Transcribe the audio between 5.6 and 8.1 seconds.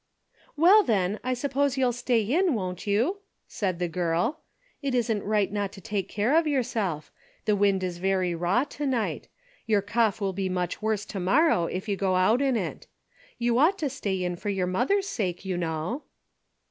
to take care of yourself. The wind is